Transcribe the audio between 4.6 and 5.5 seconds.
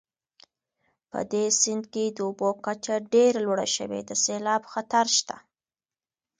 خطر شته